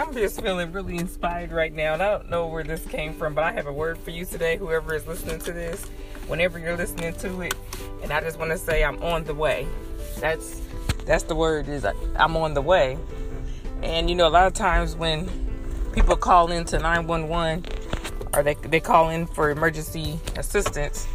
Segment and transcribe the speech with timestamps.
[0.00, 3.34] I'm just feeling really inspired right now, and I don't know where this came from,
[3.34, 5.84] but I have a word for you today, whoever is listening to this,
[6.26, 7.52] whenever you're listening to it.
[8.02, 9.68] And I just want to say I'm on the way.
[10.18, 10.62] That's
[11.04, 12.96] that's the word is I'm on the way.
[13.82, 15.28] And you know, a lot of times when
[15.92, 17.66] people call into 911
[18.32, 21.06] or they they call in for emergency assistance,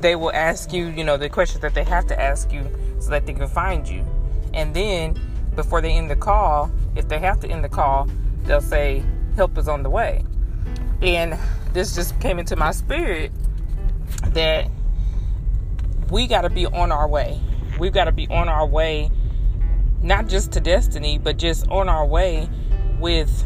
[0.00, 3.10] they will ask you, you know, the questions that they have to ask you so
[3.10, 4.04] that they can find you.
[4.52, 5.20] And then
[5.56, 8.08] before they end the call, if they have to end the call,
[8.44, 9.04] they'll say,
[9.36, 10.24] Help is on the way.
[11.02, 11.38] And
[11.72, 13.32] this just came into my spirit
[14.28, 14.68] that
[16.10, 17.40] we got to be on our way.
[17.78, 19.10] We've got to be on our way,
[20.02, 22.48] not just to destiny, but just on our way
[23.00, 23.44] with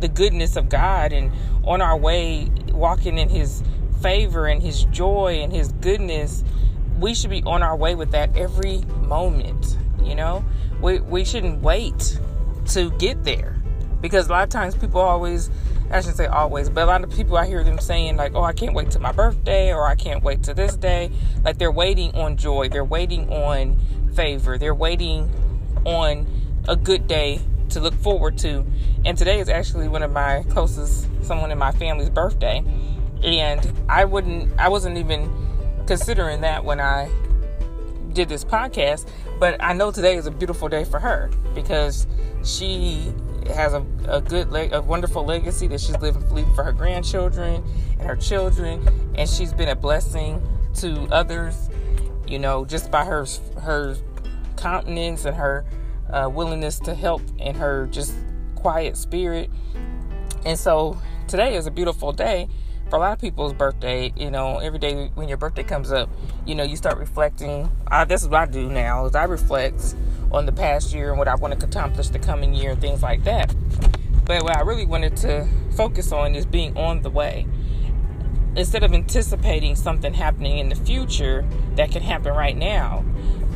[0.00, 1.32] the goodness of God and
[1.64, 3.62] on our way walking in His
[4.00, 6.44] favor and His joy and His goodness.
[6.98, 10.44] We should be on our way with that every moment, you know?
[10.80, 12.18] We, we shouldn't wait
[12.66, 13.56] to get there
[14.00, 15.50] because a lot of times people always
[15.90, 18.42] I shouldn't say always, but a lot of people I hear them saying like, "Oh,
[18.42, 21.12] I can't wait to my birthday," or "I can't wait to this day."
[21.44, 23.78] Like they're waiting on joy, they're waiting on
[24.14, 25.30] favor, they're waiting
[25.84, 26.26] on
[26.66, 28.64] a good day to look forward to.
[29.04, 32.64] And today is actually one of my closest, someone in my family's birthday,
[33.22, 35.30] and I wouldn't, I wasn't even
[35.86, 37.08] considering that when I
[38.16, 39.06] did this podcast,
[39.38, 42.06] but I know today is a beautiful day for her because
[42.42, 43.12] she
[43.48, 47.62] has a, a good, leg, a wonderful legacy that she's living, leaving for her grandchildren
[47.98, 48.82] and her children,
[49.16, 50.42] and she's been a blessing
[50.76, 51.68] to others.
[52.26, 53.26] You know, just by her
[53.60, 53.96] her
[54.56, 55.66] countenance and her
[56.10, 58.14] uh, willingness to help and her just
[58.54, 59.50] quiet spirit.
[60.46, 62.48] And so today is a beautiful day
[62.88, 66.08] for a lot of people's birthday, you know, every day when your birthday comes up,
[66.46, 67.68] you know, you start reflecting.
[67.88, 69.96] I, this is what I do now is I reflect
[70.30, 73.02] on the past year and what I want to accomplish the coming year and things
[73.02, 73.54] like that.
[74.24, 77.46] But what I really wanted to focus on is being on the way.
[78.54, 81.44] Instead of anticipating something happening in the future
[81.74, 83.04] that can happen right now,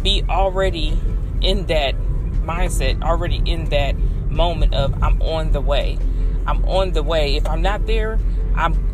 [0.03, 0.99] be already
[1.41, 1.95] in that
[2.43, 3.97] mindset, already in that
[4.29, 5.99] moment of I'm on the way.
[6.47, 7.37] I'm on the way.
[7.37, 8.19] If I'm not there,
[8.55, 8.90] I'm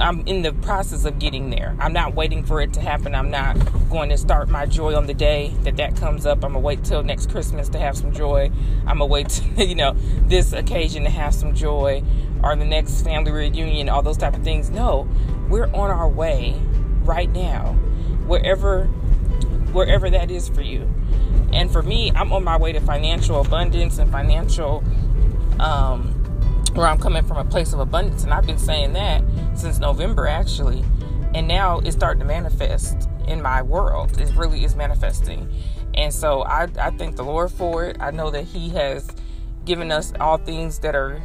[0.00, 1.76] I'm in the process of getting there.
[1.78, 3.14] I'm not waiting for it to happen.
[3.14, 3.54] I'm not
[3.90, 6.38] going to start my joy on the day that that comes up.
[6.44, 8.50] I'm gonna wait till next Christmas to have some joy.
[8.80, 9.94] I'm gonna wait, to, you know,
[10.26, 12.02] this occasion to have some joy,
[12.42, 14.70] or the next family reunion, all those type of things.
[14.70, 15.08] No,
[15.48, 16.60] we're on our way
[17.04, 17.72] right now,
[18.26, 18.86] wherever,
[19.72, 20.92] wherever that is for you.
[21.52, 24.82] And for me, I'm on my way to financial abundance and financial.
[25.60, 26.13] Um,
[26.74, 28.24] where I'm coming from a place of abundance.
[28.24, 29.22] And I've been saying that
[29.54, 30.84] since November, actually.
[31.34, 34.20] And now it's starting to manifest in my world.
[34.20, 35.52] It really is manifesting.
[35.94, 37.96] And so I, I thank the Lord for it.
[38.00, 39.08] I know that He has
[39.64, 41.22] given us all things that are,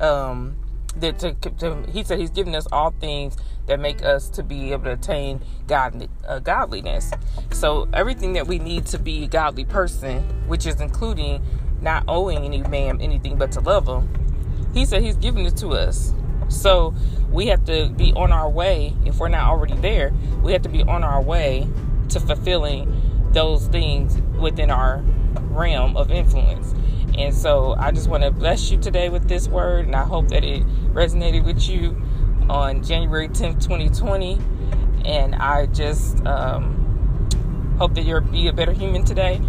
[0.00, 0.56] um,
[0.96, 4.72] that to, to, He said He's given us all things that make us to be
[4.72, 7.10] able to attain God, uh, godliness.
[7.50, 11.44] So everything that we need to be a godly person, which is including
[11.80, 14.23] not owing any man anything but to love Him
[14.74, 16.12] he said He's giving it to us.
[16.48, 16.94] So
[17.30, 18.94] we have to be on our way.
[19.04, 20.12] If we're not already there,
[20.42, 21.68] we have to be on our way
[22.10, 25.02] to fulfilling those things within our
[25.50, 26.74] realm of influence.
[27.16, 30.28] And so I just want to bless you today with this word, and I hope
[30.28, 32.00] that it resonated with you
[32.48, 34.38] on January 10th, 2020.
[35.04, 39.40] And I just um, hope that you'll be a better human today.